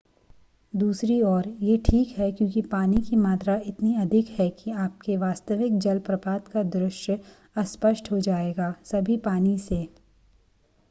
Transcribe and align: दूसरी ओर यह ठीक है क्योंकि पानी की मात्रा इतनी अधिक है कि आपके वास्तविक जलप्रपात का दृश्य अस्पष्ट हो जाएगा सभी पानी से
दूसरी 0.73 1.21
ओर 1.21 1.47
यह 1.61 1.77
ठीक 1.85 2.13
है 2.17 2.31
क्योंकि 2.31 2.61
पानी 2.61 3.01
की 3.01 3.15
मात्रा 3.15 3.55
इतनी 3.65 3.93
अधिक 3.95 4.29
है 4.29 4.49
कि 4.51 4.71
आपके 4.83 5.17
वास्तविक 5.17 5.77
जलप्रपात 5.79 6.47
का 6.47 6.63
दृश्य 6.71 7.19
अस्पष्ट 7.55 8.11
हो 8.11 8.19
जाएगा 8.19 8.73
सभी 8.85 9.17
पानी 9.19 9.57
से 9.59 9.87